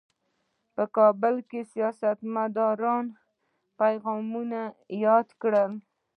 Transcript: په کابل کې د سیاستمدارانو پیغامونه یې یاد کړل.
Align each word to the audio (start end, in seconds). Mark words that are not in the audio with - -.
په 0.75 0.83
کابل 0.97 1.35
کې 1.49 1.59
د 1.63 1.67
سیاستمدارانو 1.73 3.13
پیغامونه 3.79 4.61
یې 4.91 4.97
یاد 5.05 5.27
کړل. 5.41 5.71